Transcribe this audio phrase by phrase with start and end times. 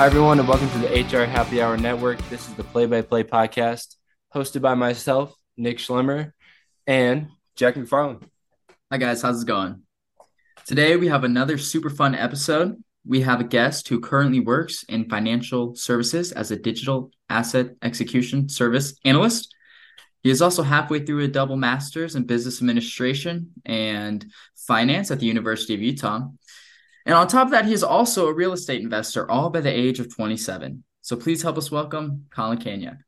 [0.00, 2.16] Hi, everyone, and welcome to the HR Happy Hour Network.
[2.30, 3.96] This is the Play by Play podcast
[4.34, 6.32] hosted by myself, Nick Schlemmer,
[6.86, 8.22] and Jack McFarlane.
[8.90, 9.20] Hi, guys.
[9.20, 9.82] How's it going?
[10.64, 12.82] Today, we have another super fun episode.
[13.04, 18.48] We have a guest who currently works in financial services as a digital asset execution
[18.48, 19.54] service analyst.
[20.22, 24.24] He is also halfway through a double master's in business administration and
[24.66, 26.22] finance at the University of Utah.
[27.10, 29.68] And on top of that, he is also a real estate investor, all by the
[29.68, 30.84] age of 27.
[31.00, 32.98] So please help us welcome Collin Kanyuck.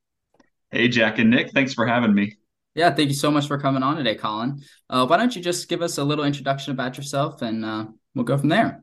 [0.73, 1.53] Hey, Jack and Nick.
[1.53, 2.35] Thanks for having me.
[2.75, 4.61] Yeah, thank you so much for coming on today, Collin.
[4.91, 7.85] Uh, why don't you just give us a little introduction about yourself and uh,
[8.17, 8.83] we'll go from there.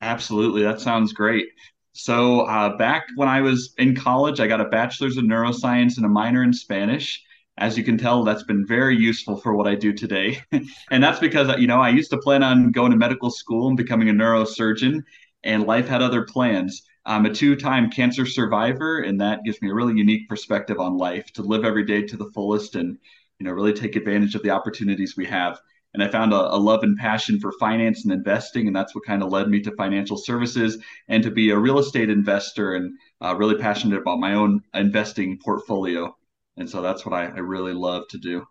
[0.00, 0.64] Absolutely.
[0.64, 1.46] That sounds great.
[1.92, 6.04] So, uh, back when I was in college, I got a bachelor's in neuroscience and
[6.04, 7.22] a minor in Spanish
[7.62, 10.42] as you can tell, that's been very useful for what I do today.
[10.90, 13.76] and that's because, you know, I used to plan on going to medical school and
[13.76, 15.04] becoming a neurosurgeon,
[15.44, 16.82] and life had other plans.
[17.06, 20.98] I'm a two time cancer survivor, and that gives me a really unique perspective on
[20.98, 22.98] life to live every day to the fullest and,
[23.38, 25.60] you know, really take advantage of the opportunities we have.
[25.94, 29.06] And I found a, a love and passion for finance and investing, and that's what
[29.06, 32.98] kind of led me to financial services and to be a real estate investor and
[33.20, 36.12] uh, really passionate about my own investing portfolio
[36.56, 38.44] and so that's what I, I really love to do.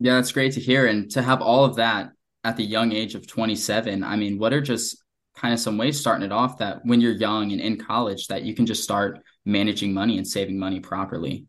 [0.00, 0.86] Yeah that's great to hear.
[0.86, 2.10] And to have all of that
[2.44, 5.02] at the young age of 27 i mean what are just
[5.38, 8.42] kind of some ways starting it off that when you're young and in college that
[8.42, 11.46] you can just start managing money and saving money properly?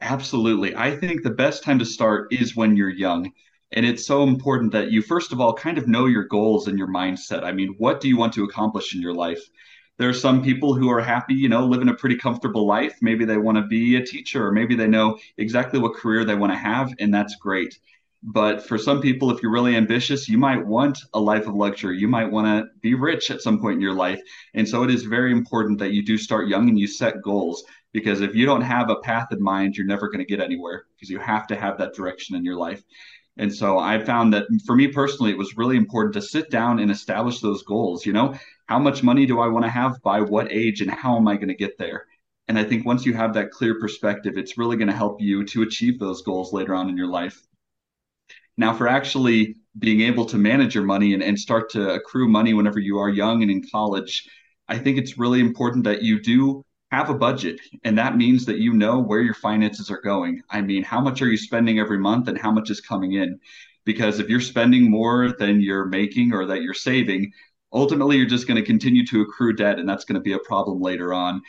[0.00, 0.76] Absolutely.
[0.76, 3.30] I think the best time to start is when you're young.
[3.72, 6.78] And it's so important that you first of all kind of know your goals and
[6.78, 7.42] your mindset.
[7.42, 9.42] I mean what do you want to accomplish in your life
[9.98, 12.96] there are some people who are happy, you know, living a pretty comfortable life.
[13.02, 16.34] Maybe they want to be a teacher, or maybe they know exactly what career they
[16.34, 17.78] want to have, and that's great.
[18.22, 21.98] But for some people, if you're really ambitious, you might want a life of luxury.
[21.98, 24.20] You might want to be rich at some point in your life.
[24.54, 27.62] And so it is very important that you do start young and you set goals
[27.92, 30.86] because if you don't have a path in mind, you're never going to get anywhere
[30.94, 32.82] because you have to have that direction in your life.
[33.38, 36.80] And so I found that for me personally, it was really important to sit down
[36.80, 38.04] and establish those goals.
[38.04, 38.34] You know,
[38.66, 41.36] how much money do I want to have by what age and how am I
[41.36, 42.04] going to get there?
[42.48, 45.44] And I think once you have that clear perspective, it's really going to help you
[45.46, 47.40] to achieve those goals later on in your life.
[48.56, 52.54] Now, for actually being able to manage your money and, and start to accrue money
[52.54, 54.28] whenever you are young and in college,
[54.66, 58.58] I think it's really important that you do have a budget and that means that
[58.58, 60.42] you know where your finances are going.
[60.50, 63.38] I mean how much are you spending every month and how much is coming in?
[63.84, 67.32] Because if you're spending more than you're making or that you're saving
[67.72, 70.38] ultimately you're just going to continue to accrue debt and that's going to be a
[70.40, 71.42] problem later on.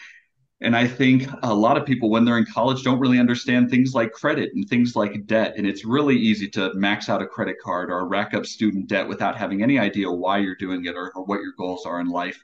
[0.61, 3.94] And i think a lot of people when they're in college don't really understand things
[3.95, 7.56] like credit and things like debt and it's really easy to max out a credit
[7.63, 11.13] card or rack up student debt without having any idea why you're doing it or,
[11.16, 12.44] or what your goals are in life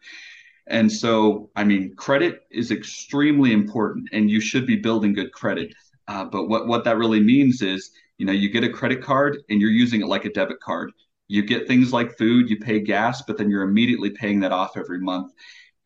[0.68, 5.74] and so, I mean, credit is extremely important, and you should be building good credit.
[6.08, 9.38] Uh, but what what that really means is, you know, you get a credit card
[9.50, 10.92] and you're using it like a debit card.
[11.28, 14.78] You get things like food, you pay gas, but then you're immediately paying that off
[14.78, 15.34] every month.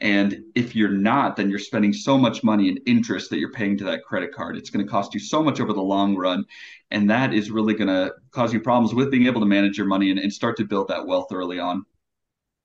[0.01, 3.77] And if you're not, then you're spending so much money in interest that you're paying
[3.79, 4.55] to that credit card.
[4.55, 6.45] It's going to cost you so much over the long run.
[6.91, 9.87] And that is really going to cause you problems with being able to manage your
[9.87, 11.85] money and, and start to build that wealth early on.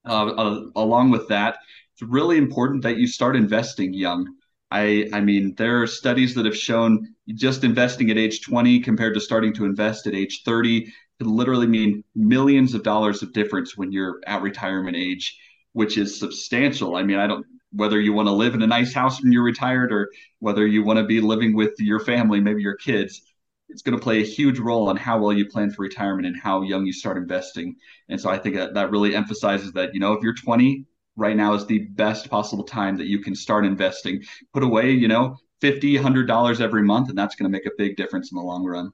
[0.06, 1.56] Uh, uh, along with that,
[1.94, 4.26] it's really important that you start investing young.
[4.70, 9.14] I, I mean, there are studies that have shown just investing at age 20 compared
[9.14, 13.76] to starting to invest at age 30 could literally mean millions of dollars of difference
[13.76, 15.38] when you're at retirement age,
[15.72, 16.96] which is substantial.
[16.96, 19.42] I mean, I don't whether you want to live in a nice house when you're
[19.42, 23.20] retired or whether you want to be living with your family, maybe your kids,
[23.68, 26.36] it's going to play a huge role on how well you plan for retirement and
[26.36, 27.74] how young you start investing.
[28.08, 30.84] And so I think that that really emphasizes that, you know, if you're 20,
[31.16, 34.22] right now is the best possible time that you can start investing.
[34.52, 37.70] Put away, you know, 50, 100 dollars every month and that's going to make a
[37.78, 38.90] big difference in the long run.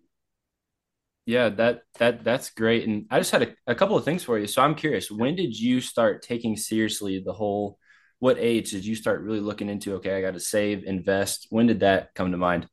[1.26, 2.86] Yeah, that that that's great.
[2.88, 4.46] And I just had a, a couple of things for you.
[4.46, 7.78] So I'm curious, when did you start taking seriously the whole
[8.18, 11.46] what age did you start really looking into okay, I got to save, invest?
[11.50, 12.68] When did that come to mind?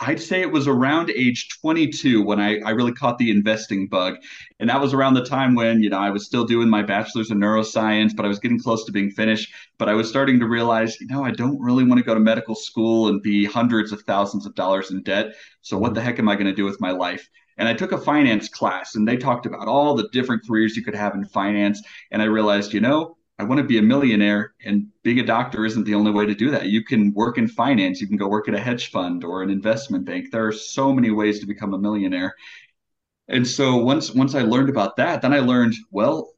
[0.00, 4.16] I'd say it was around age 22 when I, I really caught the investing bug.
[4.58, 7.30] And that was around the time when, you know, I was still doing my bachelor's
[7.30, 9.52] in neuroscience, but I was getting close to being finished.
[9.78, 12.20] But I was starting to realize, you know, I don't really want to go to
[12.20, 15.34] medical school and be hundreds of thousands of dollars in debt.
[15.62, 17.28] So what the heck am I going to do with my life?
[17.56, 20.82] And I took a finance class and they talked about all the different careers you
[20.82, 21.80] could have in finance.
[22.10, 25.64] And I realized, you know, I want to be a millionaire, and being a doctor
[25.64, 26.66] isn't the only way to do that.
[26.66, 29.50] You can work in finance, you can go work at a hedge fund or an
[29.50, 30.30] investment bank.
[30.30, 32.34] There are so many ways to become a millionaire.
[33.28, 36.34] And so once once I learned about that, then I learned, well,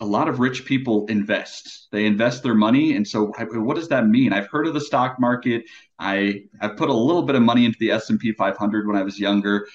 [0.00, 1.88] a lot of rich people invest.
[1.92, 2.96] They invest their money.
[2.96, 4.32] And so what does that mean?
[4.32, 5.64] I've heard of the stock market.
[5.98, 9.18] I I've put a little bit of money into the S&P 500 when I was
[9.18, 9.68] younger,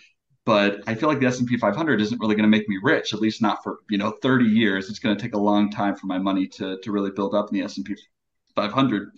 [0.47, 3.19] but I feel like the S&P 500 isn't really going to make me rich, at
[3.19, 4.89] least not for, you know, 30 years.
[4.89, 7.49] It's going to take a long time for my money to to really build up
[7.49, 7.93] in the S&P
[8.55, 9.11] 500.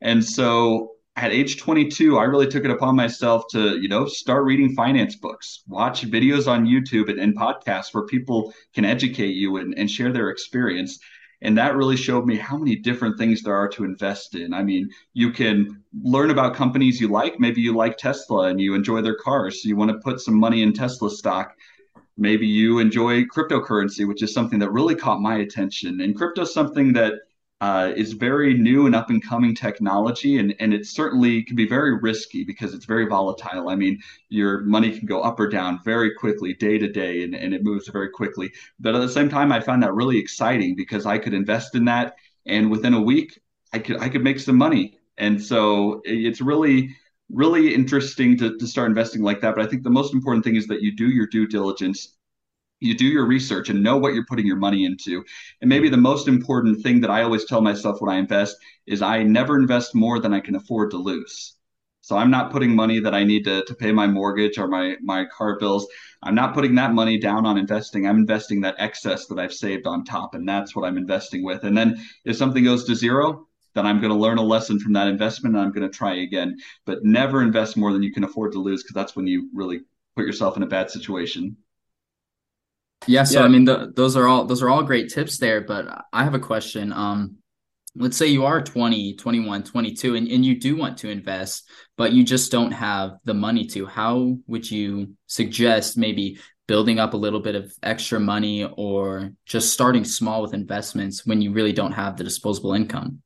[0.00, 4.44] And so at age 22, I really took it upon myself to, you know, start
[4.44, 9.58] reading finance books, watch videos on YouTube and, and podcasts where people can educate you
[9.58, 10.98] and, and share their experience.
[11.42, 14.54] And that really showed me how many different things there are to invest in.
[14.54, 17.40] I mean, you can learn about companies you like.
[17.40, 19.62] Maybe you like Tesla and you enjoy their cars.
[19.62, 21.56] So you want to put some money in Tesla stock.
[22.16, 26.00] Maybe you enjoy cryptocurrency, which is something that really caught my attention.
[26.00, 27.14] And crypto is something that
[27.62, 31.64] uh, is very new and up and coming technology, and, and it certainly can be
[31.64, 33.68] very risky because it's very volatile.
[33.68, 34.00] I mean,
[34.30, 37.62] your money can go up or down very quickly, day to day, and, and it
[37.62, 38.50] moves very quickly.
[38.80, 41.84] But at the same time, I found that really exciting because I could invest in
[41.84, 42.16] that,
[42.46, 43.38] and within a week,
[43.72, 44.98] I could I could make some money.
[45.16, 46.96] And so it's really
[47.30, 49.54] really interesting to, to start investing like that.
[49.54, 52.16] But I think the most important thing is that you do your due diligence
[52.82, 55.24] you do your research and know what you're putting your money into.
[55.60, 58.56] And maybe the most important thing that I always tell myself when I invest
[58.86, 61.56] is I never invest more than I can afford to lose.
[62.00, 64.96] So I'm not putting money that I need to, to pay my mortgage or my,
[65.00, 65.86] my car bills.
[66.20, 68.08] I'm not putting that money down on investing.
[68.08, 70.34] I'm investing that excess that I've saved on top.
[70.34, 71.62] And that's what I'm investing with.
[71.62, 74.92] And then if something goes to zero, then I'm going to learn a lesson from
[74.94, 76.58] that investment and I'm going to try again.
[76.84, 79.82] But never invest more than you can afford to lose because that's when you really
[80.16, 81.56] put yourself in a bad situation.
[83.06, 83.44] Yeah, so yeah.
[83.44, 85.60] I mean, the, those are all those are all great tips there.
[85.60, 86.92] But I have a question.
[86.92, 87.38] Um,
[87.94, 92.12] let's say you are 20, 21, 22, and, and you do want to invest, but
[92.12, 93.86] you just don't have the money to.
[93.86, 99.72] How would you suggest maybe building up a little bit of extra money or just
[99.72, 103.22] starting small with investments when you really don't have the disposable income?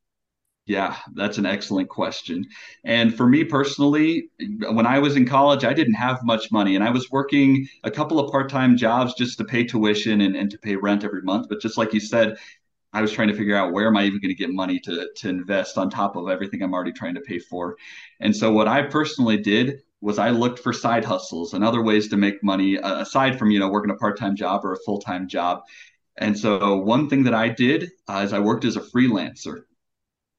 [0.67, 2.45] Yeah, that's an excellent question.
[2.83, 4.31] And for me personally,
[4.69, 7.91] when I was in college, I didn't have much money and I was working a
[7.91, 11.23] couple of part time jobs just to pay tuition and, and to pay rent every
[11.23, 11.47] month.
[11.49, 12.37] But just like you said,
[12.93, 15.09] I was trying to figure out where am I even going to get money to,
[15.17, 17.77] to invest on top of everything I'm already trying to pay for.
[18.21, 22.09] And so, what I personally did was I looked for side hustles and other ways
[22.09, 25.01] to make money aside from, you know, working a part time job or a full
[25.01, 25.61] time job.
[26.17, 29.65] And so, one thing that I did uh, is I worked as a freelancer.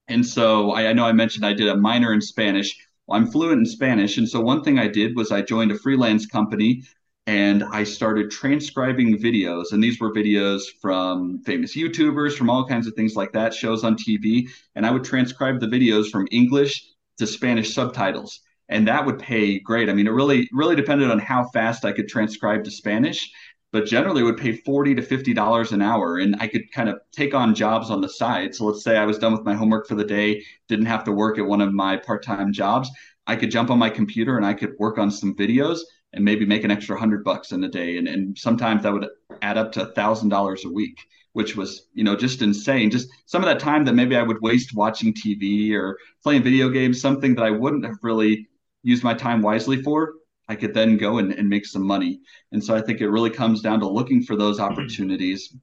[0.07, 2.77] And so I, I know I mentioned I did a minor in Spanish.
[3.05, 4.17] Well, I'm fluent in Spanish.
[4.17, 6.83] And so one thing I did was I joined a freelance company
[7.25, 9.73] and I started transcribing videos.
[9.73, 13.83] And these were videos from famous YouTubers, from all kinds of things like that, shows
[13.83, 14.47] on TV.
[14.75, 16.85] And I would transcribe the videos from English
[17.17, 18.39] to Spanish subtitles.
[18.69, 19.89] And that would pay great.
[19.89, 23.29] I mean, it really, really depended on how fast I could transcribe to Spanish
[23.71, 26.17] but generally would pay 40 to 50 dollars an hour.
[26.17, 28.55] And i could kind of take on jobs on the side.
[28.55, 31.11] So let's say i was done with my homework for the day didn't have to
[31.11, 32.89] work at one of my part-time jobs
[33.25, 35.79] i could jump on my computer and i could work on some videos
[36.13, 37.97] and maybe make an extra hundred bucks in a day.
[37.97, 39.07] And, and sometimes that would
[39.41, 40.99] add up to a thousand dollars a week
[41.33, 42.89] which was you know just insane.
[42.89, 46.67] Just some of that time that maybe i would waste watching tv or playing video
[46.67, 48.47] games something that i wouldn't have really
[48.81, 50.13] used my time wisely for
[50.47, 52.21] I could then go and, and make some money.
[52.51, 54.71] And so I think it really comes down to looking for those mm-hmm.
[54.71, 55.55] opportunities.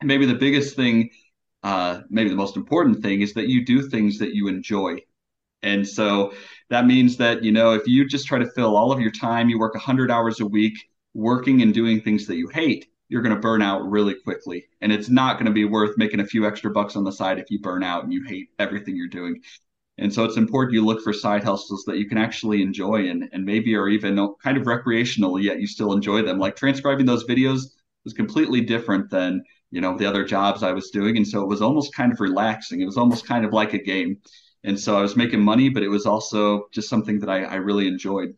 [0.00, 1.10] And maybe the biggest thing,
[1.62, 4.98] uh, maybe the most important thing is that you do things that you enjoy.
[5.62, 6.34] And so
[6.68, 9.48] that means that, you know, if you just try to fill all of your time,
[9.48, 10.76] you work 100 hours a week
[11.14, 14.64] working and doing things that you hate, you're going to burn out really quickly.
[14.80, 17.38] And it's not going to be worth making a few extra bucks on the side
[17.38, 19.40] if you burn out and you hate everything you're doing.
[19.98, 23.28] And so it's important you look for side hustles that you can actually enjoy and,
[23.32, 26.38] and maybe are even kind of recreational, yet you still enjoy them.
[26.38, 27.62] Like transcribing those videos
[28.04, 31.16] was completely different than, you know, the other jobs I was doing.
[31.16, 32.80] And so it was almost kind of relaxing.
[32.80, 34.18] It was almost kind of like a game.
[34.64, 37.54] And so I was making money, but it was also just something that I, I
[37.56, 38.34] really enjoyed.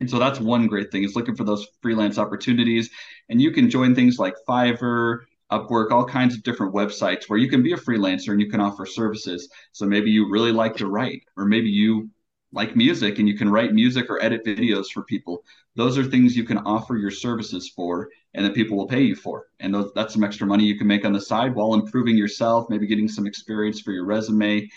[0.00, 2.90] And so that's one great thing is looking for those freelance opportunities.
[3.28, 5.20] And you can join things like Fiverr,
[5.52, 8.60] Upwork, all kinds of different websites where you can be a freelancer and you can
[8.60, 9.48] offer services.
[9.72, 12.10] So maybe you really like to write, or maybe you
[12.52, 15.42] like music and you can write music or edit videos for people.
[15.74, 19.16] Those are things you can offer your services for and that people will pay you
[19.16, 19.46] for.
[19.60, 22.70] And those, that's some extra money you can make on the side while improving yourself,
[22.70, 24.68] maybe getting some experience for your resume.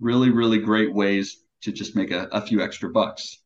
[0.00, 3.38] Really, really great ways to just make a, a few extra bucks.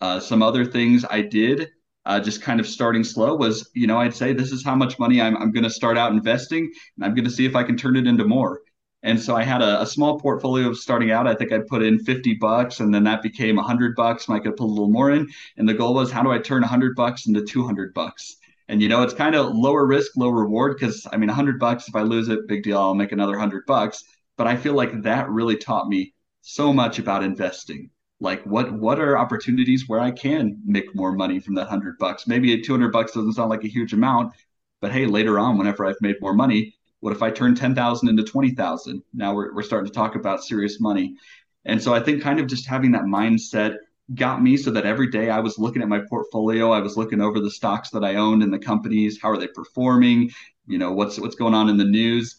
[0.00, 1.70] Uh, some other things I did
[2.06, 4.98] uh, just kind of starting slow was, you know, I'd say this is how much
[4.98, 7.62] money I'm, I'm going to start out investing and I'm going to see if I
[7.62, 8.62] can turn it into more.
[9.02, 11.26] And so I had a, a, small portfolio of starting out.
[11.26, 14.40] I think I'd put in 50 bucks and then that became 100 bucks and I
[14.40, 15.28] could put a little more in.
[15.56, 18.36] And the goal was, how do I turn 100 bucks into 200 bucks?
[18.70, 21.88] And you know, it's kind of lower risk, low reward because I mean, hundred bucks
[21.88, 22.78] if I lose it, big deal.
[22.78, 24.04] I'll make another hundred bucks.
[24.36, 27.90] But I feel like that really taught me so much about investing.
[28.20, 32.26] Like what what are opportunities where I can make more money from that hundred bucks?
[32.26, 34.34] Maybe two hundred bucks doesn't sound like a huge amount,
[34.80, 38.08] but hey, later on, whenever I've made more money, what if I turn ten thousand
[38.08, 39.02] into twenty thousand?
[39.14, 41.16] Now we're we're starting to talk about serious money.
[41.64, 43.76] And so I think kind of just having that mindset
[44.14, 47.20] got me so that every day I was looking at my portfolio, I was looking
[47.20, 50.30] over the stocks that I owned in the companies, how are they performing,
[50.66, 52.36] you know, what's what's going on in the news.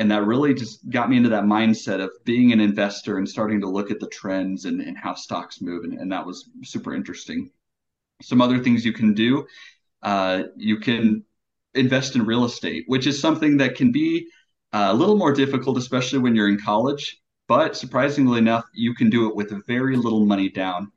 [0.00, 3.60] And that really just got me into that mindset of being an investor and starting
[3.60, 5.84] to look at the trends and, and how stocks move.
[5.84, 7.50] And, and that was super interesting.
[8.22, 9.46] Some other things you can do.
[10.02, 11.22] Uh, you can
[11.74, 14.26] invest in real estate, which is something that can be
[14.72, 17.20] uh, a little more difficult, especially when you're in college.
[17.46, 20.90] But surprisingly enough, you can do it with very little money down.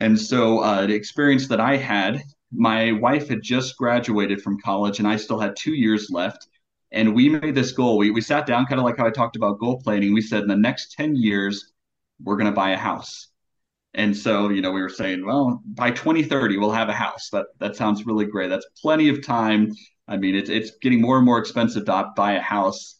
[0.00, 4.98] And so, uh, the experience that I had, my wife had just graduated from college,
[4.98, 6.48] and I still had two years left.
[6.94, 7.98] And we made this goal.
[7.98, 10.14] We, we sat down, kind of like how I talked about goal planning.
[10.14, 11.72] We said, in the next 10 years,
[12.22, 13.28] we're going to buy a house.
[13.94, 17.30] And so, you know, we were saying, well, by 2030, we'll have a house.
[17.30, 18.48] That that sounds really great.
[18.48, 19.72] That's plenty of time.
[20.08, 22.96] I mean, it's it's getting more and more expensive to buy a house.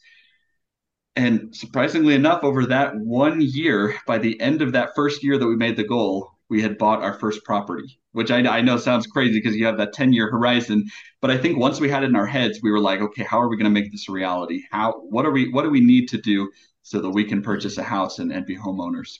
[1.17, 5.47] And surprisingly enough, over that one year, by the end of that first year that
[5.47, 9.09] we made the goal, we had bought our first property, which I, I know sounds
[9.09, 10.85] crazy because you have that 10 year horizon.
[11.21, 13.41] But I think once we had it in our heads, we were like, okay, how
[13.41, 14.63] are we going to make this a reality?
[14.71, 16.49] How, what are we, what do we need to do
[16.83, 19.19] so that we can purchase a house and, and be homeowners?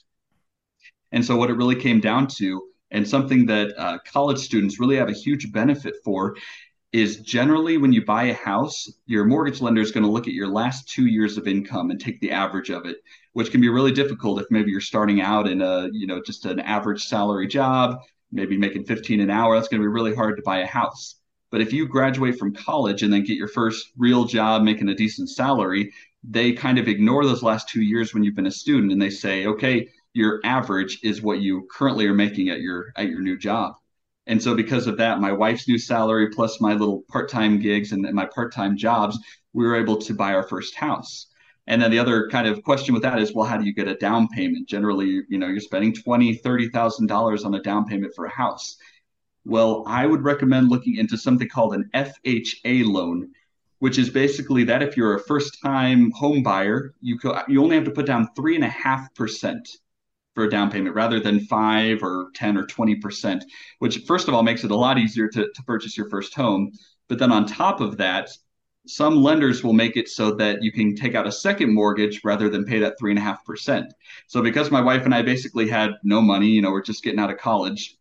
[1.11, 4.95] And so what it really came down to, and something that uh, college students really
[4.95, 6.37] have a huge benefit for,
[6.95, 10.33] is generally when you buy a house, your mortgage lender is going to look at
[10.33, 12.99] your last two years of income and take the average of it,
[13.33, 16.45] which can be really difficult if maybe you're starting out in a, you know, just
[16.45, 17.99] an average salary job,
[18.31, 19.55] maybe making 15 an hour.
[19.55, 21.15] That's going to be really hard to buy a house.
[21.51, 24.95] But if you graduate from college and then get your first real job making a
[24.95, 25.91] decent salary,
[26.23, 29.09] they kind of ignore those last two years when you've been a student and they
[29.09, 33.37] say, okay, your average is what you currently are making at your at your new
[33.37, 33.75] job.
[34.27, 38.01] And so because of that, my wife's new salary plus my little part-time gigs and,
[38.13, 39.19] my part-time jobs,
[39.53, 41.27] we were able to buy our first house.
[41.67, 43.87] And then the other kind of question with that is, well, how do you get
[43.87, 44.67] a down payment?
[44.67, 48.31] Generally, you know, you're spending twenty, thirty thousand dollars on a down payment for a
[48.31, 48.77] house.
[49.45, 53.31] Well, I would recommend looking into something called an FHA loan,
[53.79, 57.85] which is basically that if you're a first-time home buyer, you co- you only have
[57.85, 59.67] to put down three and a half percent
[60.35, 63.41] for a down payment rather than five or 10 or 20%,
[63.79, 66.71] which first of all makes it a lot easier to, to purchase your first home.
[67.07, 68.29] But then on top of that,
[68.85, 72.49] some lenders will make it so that you can take out a second mortgage rather
[72.49, 73.91] than pay that three and a half percent.
[74.27, 77.19] So because my wife and I basically had no money, you know, we're just getting
[77.19, 77.97] out of college,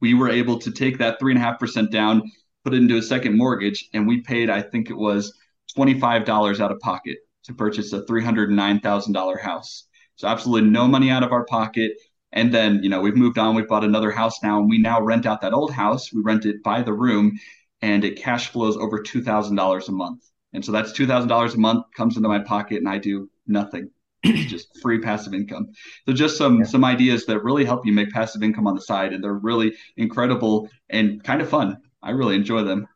[0.00, 2.22] we were able to take that three and a half percent down,
[2.64, 5.32] put it into a second mortgage, and we paid, I think it was
[5.76, 9.84] $25 out of pocket to purchase a $309,000 house.
[10.16, 11.92] So absolutely no money out of our pocket.
[12.32, 13.54] And then, you know, we've moved on.
[13.54, 16.12] We've bought another house now, and we now rent out that old house.
[16.12, 17.38] We rent it by the room,
[17.80, 20.24] and it cash flows over two thousand dollars a month.
[20.52, 23.30] And so that's two thousand dollars a month comes into my pocket, and I do
[23.46, 23.90] nothing.
[24.24, 25.68] It's just free passive income.
[26.06, 26.64] So just some yeah.
[26.64, 29.74] some ideas that really help you make passive income on the side, and they're really
[29.96, 31.76] incredible and kind of fun.
[32.02, 32.88] I really enjoy them.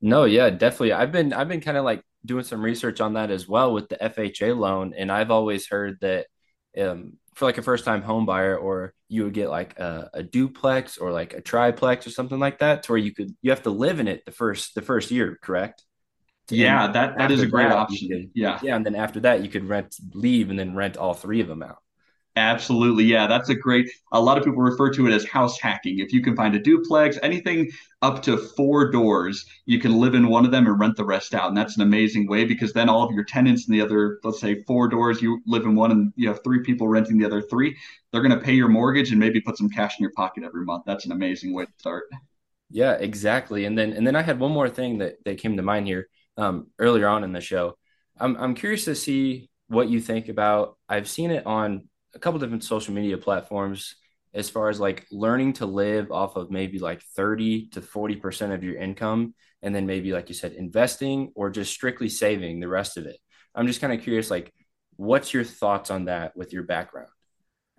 [0.00, 0.92] No, yeah, definitely.
[0.92, 3.88] I've been I've been kind of like doing some research on that as well with
[3.88, 6.26] the FHA loan, and I've always heard that
[6.78, 10.22] um, for like a first time home buyer, or you would get like a, a,
[10.22, 13.62] duplex or like a triplex or something like that, to where you could you have
[13.64, 15.82] to live in it the first the first year, correct?
[16.48, 18.08] Yeah, and that that is a great option.
[18.08, 21.14] Could, yeah, yeah, and then after that, you could rent leave and then rent all
[21.14, 21.78] three of them out.
[22.36, 23.04] Absolutely.
[23.04, 23.90] Yeah, that's a great.
[24.12, 26.00] A lot of people refer to it as house hacking.
[26.00, 27.70] If you can find a duplex, anything
[28.02, 31.34] up to four doors, you can live in one of them and rent the rest
[31.34, 31.48] out.
[31.48, 34.38] And that's an amazing way because then all of your tenants in the other, let's
[34.38, 37.40] say four doors, you live in one and you have three people renting the other
[37.40, 37.74] three,
[38.12, 40.64] they're going to pay your mortgage and maybe put some cash in your pocket every
[40.64, 40.82] month.
[40.86, 42.04] That's an amazing way to start.
[42.68, 43.64] Yeah, exactly.
[43.64, 46.08] And then and then I had one more thing that, that came to mind here
[46.36, 47.78] um, earlier on in the show.
[48.18, 50.76] I'm I'm curious to see what you think about.
[50.86, 53.94] I've seen it on a couple different social media platforms
[54.34, 58.64] as far as like learning to live off of maybe like 30 to 40% of
[58.64, 62.96] your income and then maybe like you said investing or just strictly saving the rest
[62.96, 63.18] of it.
[63.54, 64.52] I'm just kind of curious like
[64.96, 67.08] what's your thoughts on that with your background?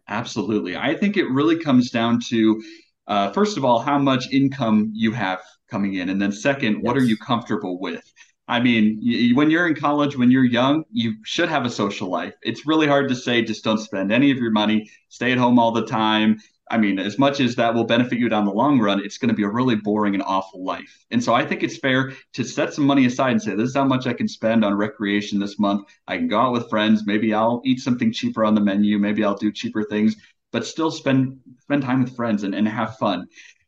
[0.07, 0.77] Absolutely.
[0.77, 2.61] I think it really comes down to
[3.07, 6.83] uh, first of all how much income you have coming in and then second yes.
[6.83, 8.03] what are you comfortable with
[8.47, 12.33] I mean, when you're in college, when you're young, you should have a social life.
[12.43, 15.59] It's really hard to say just don't spend any of your money, stay at home
[15.59, 16.39] all the time.
[16.69, 19.29] I mean, as much as that will benefit you down the long run, it's going
[19.29, 21.05] to be a really boring and awful life.
[21.11, 23.75] And so I think it's fair to set some money aside and say, this is
[23.75, 25.87] how much I can spend on recreation this month.
[26.07, 27.05] I can go out with friends.
[27.05, 28.97] Maybe I'll eat something cheaper on the menu.
[28.97, 30.15] Maybe I'll do cheaper things,
[30.51, 33.27] but still spend spend time with friends and, and have fun.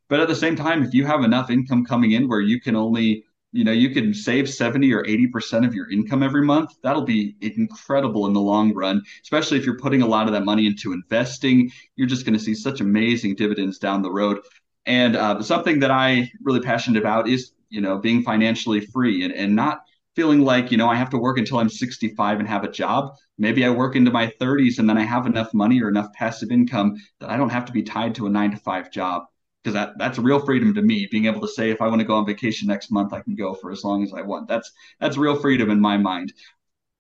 [0.10, 2.76] But at the same time, if you have enough income coming in where you can
[2.76, 6.72] only you know you can save 70 or 80% of your income every month.
[6.84, 10.46] That'll be incredible in the long run especially if you're putting a lot of that
[10.46, 11.72] money into investing.
[11.96, 14.40] You're just going to see such amazing dividends down the road.
[14.86, 19.34] And uh, something that i really passionate about is you know being financially free and,
[19.34, 19.82] and not
[20.16, 23.14] feeling like you know i have to work until i'm 65 and have a job.
[23.38, 26.52] Maybe i work into my 30s and then i have enough money or enough passive
[26.52, 29.26] income that i don't have to be tied to a nine to five job
[29.64, 32.06] because that that's real freedom to me being able to say if i want to
[32.06, 34.48] go on vacation next month i can go for as long as i want.
[34.48, 36.34] That's that's real freedom in my mind.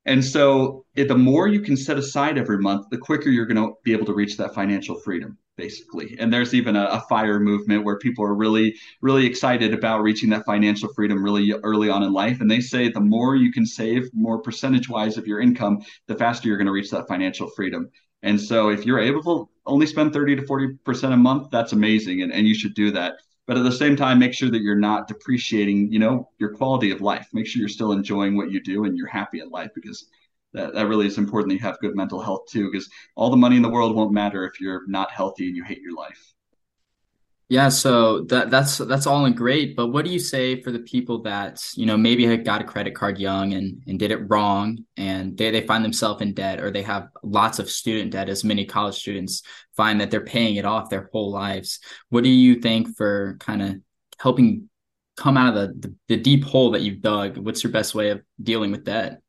[0.06, 3.58] And so if the more you can set aside every month the quicker you're going
[3.58, 6.16] to be able to reach that financial freedom basically.
[6.20, 10.30] And there's even a, a, fire movement where people are really really excited about reaching
[10.30, 12.40] that financial freedom really early on in life.
[12.40, 16.16] And they say the more you can save more percentage wise of your income the
[16.16, 17.92] faster you're going to reach that financial freedom
[18.24, 22.22] and so if you're able to only spend 30 to 40% a month, that's amazing.
[22.22, 23.16] And, and you should do that.
[23.48, 26.92] But at the same time, make sure that you're not depreciating, you know, your quality
[26.92, 27.28] of life.
[27.34, 30.08] Make sure you're still enjoying what you do and you're happy in life because
[30.54, 33.38] that, that really is important that you have good mental health too, because all the
[33.38, 36.34] money in the world won't matter if you're not healthy and you hate your life.
[37.52, 40.80] Yeah, so that that's that's all and great, but what do you say for the
[40.80, 44.30] people that, you know, maybe had got a credit card young and and did it
[44.30, 48.30] wrong and they, they find themselves in debt or they have lots of student debt
[48.30, 49.42] as many college students
[49.76, 51.80] find that they're paying it off their whole lives.
[52.10, 53.76] What do you think for kind of
[54.20, 54.70] helping
[55.18, 57.38] come out of the, the the deep hole that you've dug?
[57.40, 59.22] What's your best way of dealing with that?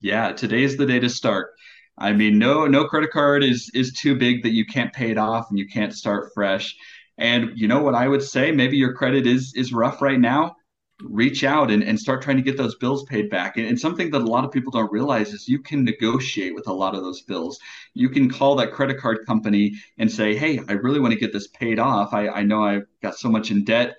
[0.00, 1.50] Yeah, today's the day to start.
[1.98, 5.18] I mean, no no credit card is is too big that you can't pay it
[5.18, 6.76] off and you can't start fresh
[7.18, 8.52] and you know what I would say?
[8.52, 10.56] Maybe your credit is is rough right now.
[11.02, 13.56] Reach out and, and start trying to get those bills paid back.
[13.56, 16.66] And, and something that a lot of people don't realize is you can negotiate with
[16.66, 17.60] a lot of those bills.
[17.94, 21.32] You can call that credit card company and say, Hey, I really want to get
[21.32, 22.14] this paid off.
[22.14, 23.96] I, I know I've got so much in debt.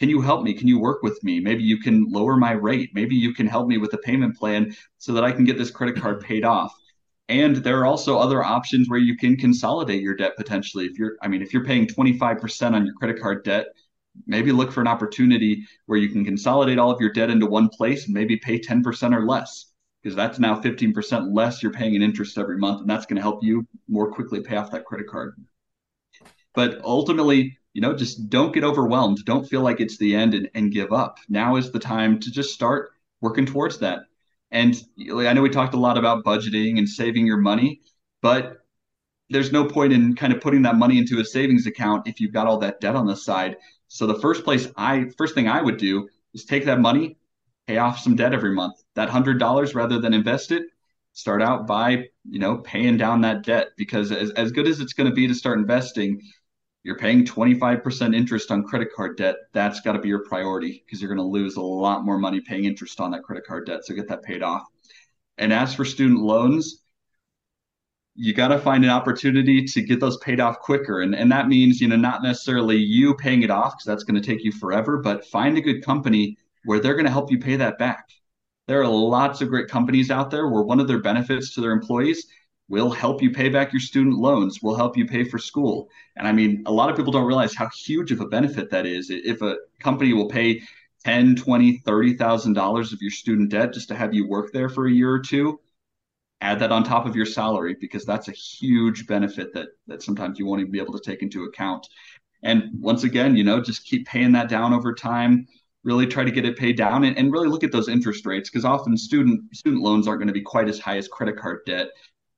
[0.00, 0.54] Can you help me?
[0.54, 1.38] Can you work with me?
[1.38, 2.90] Maybe you can lower my rate.
[2.92, 5.70] Maybe you can help me with a payment plan so that I can get this
[5.70, 6.74] credit card paid off.
[7.28, 10.86] And there are also other options where you can consolidate your debt potentially.
[10.86, 13.66] If you're, I mean, if you're paying 25% on your credit card debt,
[14.26, 17.68] maybe look for an opportunity where you can consolidate all of your debt into one
[17.68, 22.02] place and maybe pay 10% or less because that's now 15% less you're paying in
[22.02, 25.06] interest every month and that's going to help you more quickly pay off that credit
[25.06, 25.34] card.
[26.54, 29.24] But ultimately you know just don't get overwhelmed.
[29.24, 31.18] Don't feel like it's the end and, and give up.
[31.28, 34.02] Now is the time to just start working towards that
[34.52, 37.80] and I know we talked a lot about budgeting and saving your money,
[38.20, 38.58] but
[39.30, 42.34] there's no point in kind of putting that money into a savings account if you've
[42.34, 43.56] got all that debt on the side.
[43.88, 47.16] So the first place I first thing I would do is take that money,
[47.66, 48.74] pay off some debt every month.
[48.94, 50.64] That hundred dollars rather than invest it,
[51.14, 54.92] start out by, you know, paying down that debt because as, as good as it's
[54.92, 56.20] going to be to start investing,
[56.84, 61.00] you're paying 25% interest on credit card debt, that's got to be your priority because
[61.00, 63.84] you're going to lose a lot more money paying interest on that credit card debt.
[63.84, 64.64] So get that paid off.
[65.38, 66.82] And as for student loans,
[68.14, 71.00] you got to find an opportunity to get those paid off quicker.
[71.00, 74.20] And, and that means, you know, not necessarily you paying it off because that's going
[74.20, 77.38] to take you forever, but find a good company where they're going to help you
[77.38, 78.10] pay that back.
[78.68, 81.72] There are lots of great companies out there where one of their benefits to their
[81.72, 82.26] employees
[82.72, 84.62] We'll help you pay back your student loans.
[84.62, 85.90] We'll help you pay for school.
[86.16, 88.86] And I mean, a lot of people don't realize how huge of a benefit that
[88.86, 89.10] is.
[89.10, 90.62] If a company will pay
[91.04, 94.86] 10, 20, 30,000 dollars of your student debt just to have you work there for
[94.86, 95.60] a year or two,
[96.40, 100.38] add that on top of your salary because that's a huge benefit that that sometimes
[100.38, 101.86] you won't even be able to take into account.
[102.42, 105.46] And once again, you know, just keep paying that down over time
[105.84, 108.48] really try to get it paid down and, and really look at those interest rates
[108.48, 111.60] because often student student loans aren't going to be quite as high as credit card
[111.66, 111.88] debt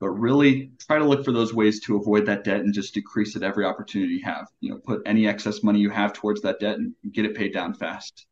[0.05, 3.37] but really try to look for those ways to avoid that debt and just decrease
[3.37, 4.47] it every opportunity you have.
[4.61, 7.55] You know, put any excess money you have towards that debt and get it paid
[7.55, 8.27] down fast.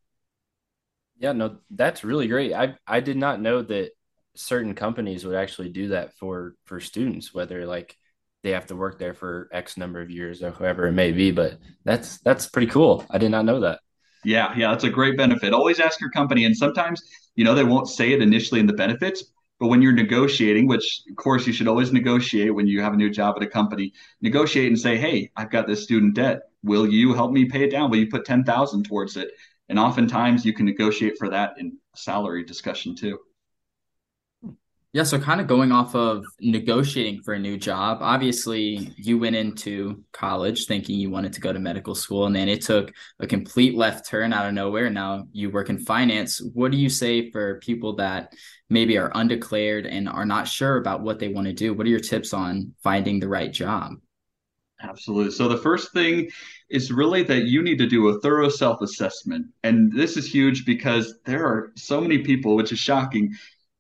[1.19, 2.53] Yeah, no, that's really great.
[2.53, 3.93] I I did not know that
[4.35, 7.97] certain companies would actually do that for for students, whether like
[8.43, 11.31] they have to work there for X number of years or whoever it may be.
[11.31, 13.07] But that's that's pretty cool.
[13.09, 13.81] I did not know that.
[14.25, 15.55] Yeah, yeah, that's a great benefit.
[15.55, 17.03] Always ask your company, and sometimes
[17.35, 19.25] you know they won't say it initially in the benefits,
[19.63, 22.97] but when you're negotiating, which of course you should always negotiate when you have a
[22.97, 26.41] new job at a company, negotiate and say, "Hey, I've got this student debt.
[26.65, 27.89] Will you help me pay it down?
[27.89, 29.31] Will you put ten thousand towards it?"
[29.69, 33.21] And oftentimes you can negotiate for that in salary discussion too.
[34.95, 37.99] Yeah, so kind of going off of negotiating for a new job.
[38.03, 42.47] Obviously, you went into college thinking you wanted to go to medical school, and then
[42.47, 44.91] it took a complete left turn out of nowhere.
[44.91, 46.43] Now you work in finance.
[46.53, 48.35] What do you say for people that
[48.69, 51.73] maybe are undeclared and are not sure about what they want to do?
[51.73, 53.95] What are your tips on finding the right job?
[54.83, 55.31] Absolutely.
[55.31, 56.29] So the first thing
[56.69, 59.47] is really that you need to do a thorough self-assessment.
[59.63, 63.33] And this is huge because there are so many people, which is shocking,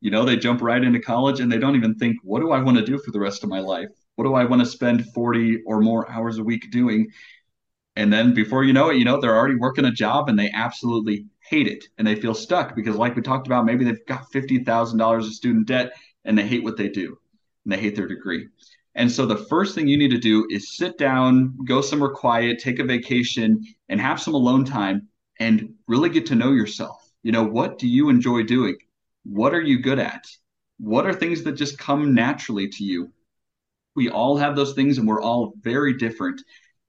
[0.03, 2.61] you know, they jump right into college and they don't even think, what do I
[2.61, 3.87] want to do for the rest of my life?
[4.17, 7.07] What do I want to spend 40 or more hours a week doing?
[7.95, 10.51] And then before you know it, you know, they're already working a job and they
[10.53, 14.27] absolutely hate it and they feel stuck because, like we talked about, maybe they've got
[14.35, 15.93] $50,000 of student debt
[16.25, 17.17] and they hate what they do
[17.65, 18.49] and they hate their degree.
[18.97, 22.59] And so the first thing you need to do is sit down, go somewhere quiet,
[22.59, 25.07] take a vacation, and have some alone time
[25.39, 27.09] and really get to know yourself.
[27.23, 28.77] You know, what do you enjoy doing?
[29.25, 30.25] What are you good at?
[30.79, 33.13] What are things that just come naturally to you?
[33.95, 36.43] We all have those things and we're all very different,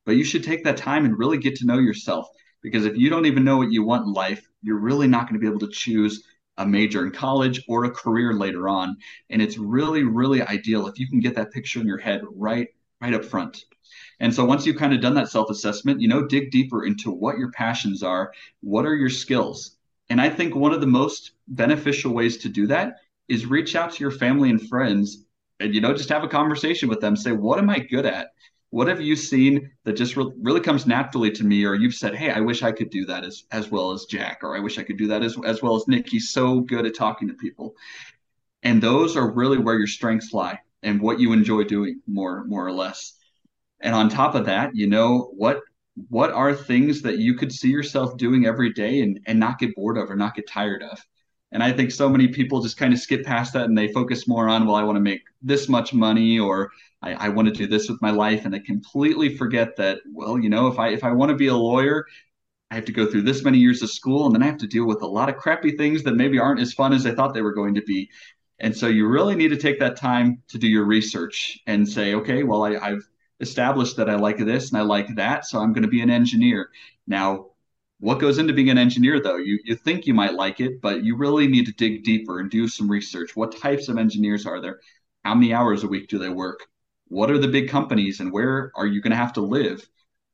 [0.06, 2.28] but you should take that time and really get to know yourself
[2.62, 5.34] because if you don't even know what you want in life, you're really not going
[5.34, 6.24] to be able to choose
[6.58, 8.98] a major in college or a career later on.
[9.30, 12.68] And it's really, really ideal if you can get that picture in your head right,
[13.02, 13.66] right up front.
[14.20, 17.38] And so once you've kind of done that self-assessment, you know, dig deeper into what
[17.38, 19.78] your passions are, what are your skills,
[20.14, 22.98] and I think one of the most beneficial ways to do that
[23.28, 25.26] is reach out to your family and friends
[25.60, 27.16] and, you know, just have a conversation with them.
[27.16, 28.28] Say, what am I good at?
[28.70, 31.66] What have you seen that just re- really comes naturally to me?
[31.66, 34.42] Or you've said, hey, I wish I could do that as, as well as Jack,
[34.44, 36.08] or I wish I could do that as, as well as Nick.
[36.08, 37.74] He's so good at talking to people.
[38.62, 42.68] And those are really where your strengths lie and what you enjoy doing more, more
[42.68, 43.14] or less.
[43.80, 45.62] And on top of that, you know, what
[46.10, 49.76] what are things that you could see yourself doing every day and, and not get
[49.76, 51.00] bored of or not get tired of?
[51.52, 54.28] And I think so many people just kind of skip past that and they focus
[54.28, 56.72] more on, well, I want to make this much money or
[57.04, 58.44] I, I want to do this with my life.
[58.44, 61.48] And they completely forget that, well, you know, if I if I want to be
[61.48, 62.08] a lawyer,
[62.72, 64.68] I have to go through this many years of school and then I have to
[64.68, 67.36] deal with a lot of crappy things that maybe aren't as fun as I thought
[67.36, 68.10] they were going to be.
[68.60, 72.16] And so you really need to take that time to do your research and say,
[72.16, 73.08] okay, well, I, I've
[73.44, 76.10] established that I like this and I like that, so I'm going to be an
[76.10, 76.70] engineer.
[77.06, 77.52] Now,
[78.00, 79.38] what goes into being an engineer though?
[79.38, 82.50] You you think you might like it, but you really need to dig deeper and
[82.50, 83.36] do some research.
[83.36, 84.80] What types of engineers are there?
[85.24, 86.68] How many hours a week do they work?
[87.08, 89.88] What are the big companies and where are you going to have to live?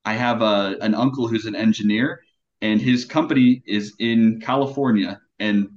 [0.06, 2.22] I have a, an uncle who's an engineer
[2.62, 5.69] and his company is in California and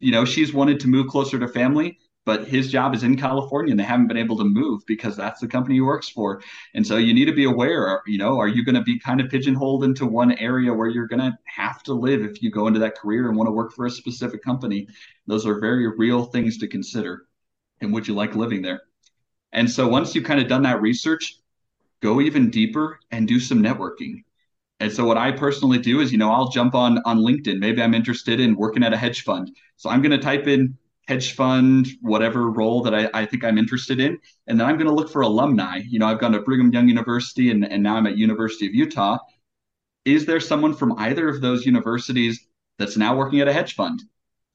[0.00, 3.70] you know she's wanted to move closer to family but his job is in California
[3.70, 6.42] and they haven't been able to move because that's the company he works for.
[6.74, 9.20] And so you need to be aware, you know, are you going to be kind
[9.20, 12.66] of pigeonholed into one area where you're going to have to live if you go
[12.66, 14.88] into that career and want to work for a specific company?
[15.28, 17.26] Those are very real things to consider.
[17.80, 18.82] And would you like living there?
[19.52, 21.38] And so once you've kind of done that research,
[22.02, 24.24] go even deeper and do some networking.
[24.80, 27.60] And so what I personally do is, you know, I'll jump on on LinkedIn.
[27.60, 29.56] Maybe I'm interested in working at a hedge fund.
[29.76, 30.76] So I'm going to type in
[31.08, 34.18] hedge fund, whatever role that I, I think I'm interested in.
[34.46, 35.80] And then I'm going to look for alumni.
[35.88, 38.74] You know, I've gone to Brigham Young University and, and now I'm at University of
[38.74, 39.18] Utah.
[40.04, 42.46] Is there someone from either of those universities
[42.78, 44.02] that's now working at a hedge fund?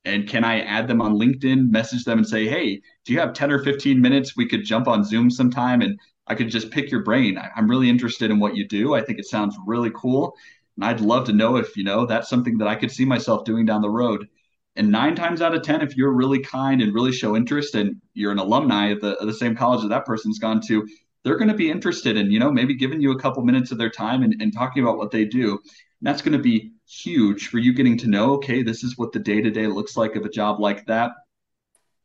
[0.03, 3.33] And can I add them on LinkedIn, message them and say, hey, do you have
[3.33, 4.35] 10 or 15 minutes?
[4.35, 7.37] We could jump on Zoom sometime and I could just pick your brain.
[7.37, 8.95] I, I'm really interested in what you do.
[8.95, 10.35] I think it sounds really cool.
[10.75, 13.45] And I'd love to know if, you know, that's something that I could see myself
[13.45, 14.27] doing down the road.
[14.75, 17.97] And nine times out of 10, if you're really kind and really show interest and
[18.13, 20.87] you're an alumni of the, of the same college that that person's gone to,
[21.23, 23.77] they're going to be interested in, you know, maybe giving you a couple minutes of
[23.77, 25.51] their time and, and talking about what they do.
[25.51, 29.11] And that's going to be huge for you getting to know, okay, this is what
[29.11, 31.11] the day to day looks like of a job like that.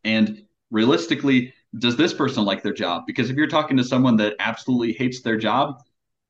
[0.05, 3.05] And realistically, does this person like their job?
[3.07, 5.83] Because if you're talking to someone that absolutely hates their job,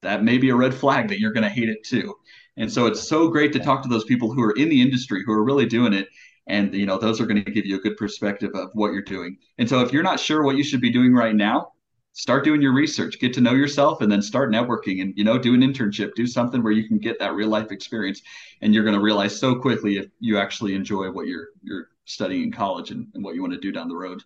[0.03, 2.15] that may be a red flag that you're going to hate it too.
[2.57, 5.23] And so it's so great to talk to those people who are in the industry
[5.25, 6.09] who are really doing it
[6.47, 9.03] and you know those are going to give you a good perspective of what you're
[9.03, 9.39] doing.
[9.59, 11.73] And so if you're not sure what you should be doing right now
[12.17, 13.19] start doing your research.
[13.19, 16.15] Get to know yourself and then start networking and you know do an internship.
[16.15, 18.23] Do something where you can get that real life experience.
[18.63, 22.43] And you're going to realize so quickly if you actually enjoy what you're you're studying
[22.45, 24.23] in college and, and what you want to do down the road.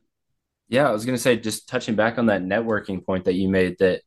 [0.68, 3.48] Yeah i was going to say just touching back on that networking point that you
[3.48, 4.02] made that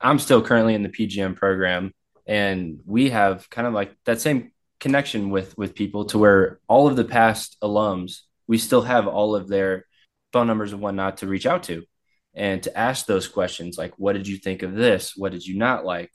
[0.00, 1.92] i'm still currently in the pgm program
[2.28, 6.86] and we have kind of like that same connection with with people to where all
[6.86, 9.86] of the past alums we still have all of their
[10.32, 11.82] phone numbers and whatnot to reach out to
[12.34, 15.56] and to ask those questions like what did you think of this what did you
[15.56, 16.10] not like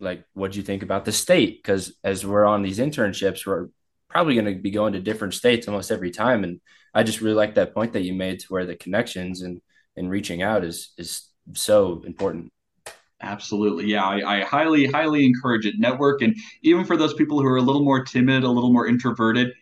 [0.00, 3.68] like what did you think about the state because as we're on these internships we're
[4.08, 6.44] probably going to be going to different states almost every time.
[6.44, 6.60] And
[6.94, 9.60] I just really like that point that you made to where the connections and
[9.96, 12.50] and reaching out is is so important.
[13.22, 13.86] Absolutely.
[13.86, 15.78] Yeah, I, I, highly, highly encourage it.
[15.78, 16.22] Network.
[16.22, 19.52] And even for those people who are a little more timid, a little more introverted,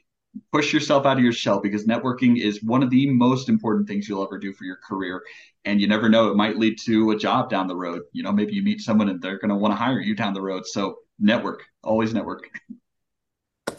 [0.53, 4.09] push yourself out of your shell because networking is one of the most important things
[4.09, 5.23] you'll ever do for your career.
[5.65, 8.03] And you never know, it might lead to a job down the road.
[8.13, 10.35] You know, maybe you meet someone and they're going to want to hire you down
[10.35, 10.67] the road.
[10.67, 12.51] So network, always network.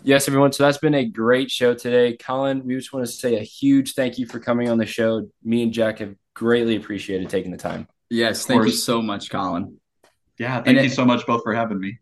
[0.03, 0.51] Yes, everyone.
[0.51, 2.15] So that's been a great show today.
[2.15, 5.27] Collin, we just want to say a huge thank you for coming on the show.
[5.43, 7.87] Me and Jack have greatly appreciated taking the time.
[8.15, 9.77] Yes, thank you so much, Collin.
[10.39, 11.99] Yeah, thank and you it, so much both for having me.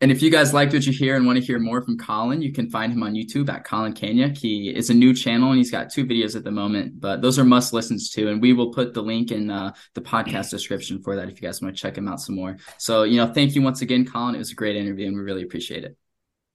[0.00, 2.42] And if you guys liked what you hear and want to hear more from Collin,
[2.42, 4.36] you can find him on YouTube at Collin Kanyuck.
[4.36, 7.38] He is a new channel and he's got two videos at the moment, but those
[7.38, 8.28] are must listens to.
[8.28, 11.46] And we will put the link in uh, the podcast description for that if you
[11.46, 12.56] guys want to check him out some more.
[12.78, 14.34] So, you know, thank you once again, Collin.
[14.34, 15.96] It was a great interview and we really appreciate it.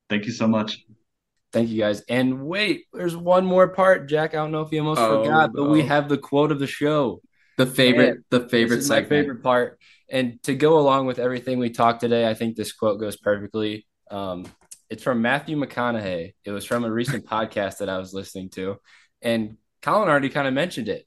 [0.09, 0.83] Thank you so much.
[1.53, 2.01] Thank you guys.
[2.09, 4.33] And wait, there's one more part, Jack.
[4.33, 6.67] I don't know if you almost oh, forgot, but we have the quote of the
[6.67, 7.21] show.
[7.57, 9.79] The favorite, and the favorite my favorite part.
[10.09, 13.87] And to go along with everything we talked today, I think this quote goes perfectly.
[14.09, 14.45] Um,
[14.89, 16.33] it's from Matthew McConaughey.
[16.45, 18.77] It was from a recent podcast that I was listening to,
[19.21, 21.05] and Collin already kind of mentioned it.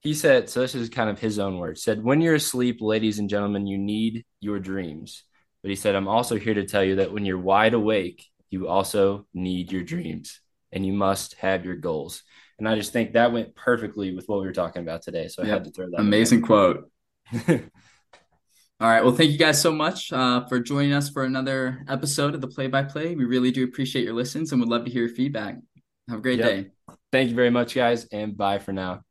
[0.00, 3.20] He said, so this is kind of his own words, said, when you're asleep, ladies
[3.20, 5.22] and gentlemen, you need your dreams.
[5.62, 8.66] But he said, I'm also here to tell you that when you're wide awake, you
[8.66, 10.40] also need your dreams
[10.72, 12.24] and you must have your goals.
[12.62, 15.26] And I just think that went perfectly with what we were talking about today.
[15.26, 15.54] So I yep.
[15.54, 15.98] had to throw that.
[15.98, 16.88] Amazing quote.
[17.48, 17.58] All
[18.78, 19.02] right.
[19.02, 22.46] Well, thank you guys so much uh, for joining us for another episode of the
[22.46, 23.16] Play by Play.
[23.16, 25.56] We really do appreciate your listens and would love to hear your feedback.
[26.08, 26.48] Have a great yep.
[26.48, 26.70] day.
[27.10, 29.02] Thank you very much, guys, and bye for now.